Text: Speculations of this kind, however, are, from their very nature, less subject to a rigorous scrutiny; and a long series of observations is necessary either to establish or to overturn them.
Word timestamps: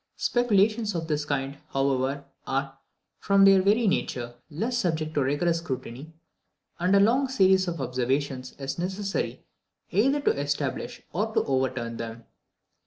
Speculations 0.17 0.95
of 0.95 1.07
this 1.07 1.25
kind, 1.25 1.59
however, 1.73 2.25
are, 2.47 2.79
from 3.19 3.45
their 3.45 3.61
very 3.61 3.85
nature, 3.85 4.33
less 4.49 4.75
subject 4.79 5.13
to 5.13 5.19
a 5.19 5.23
rigorous 5.23 5.59
scrutiny; 5.59 6.11
and 6.79 6.95
a 6.95 6.99
long 6.99 7.27
series 7.27 7.67
of 7.67 7.79
observations 7.79 8.55
is 8.57 8.79
necessary 8.79 9.43
either 9.91 10.19
to 10.19 10.31
establish 10.31 11.03
or 11.13 11.31
to 11.35 11.43
overturn 11.43 11.97
them. 11.97 12.23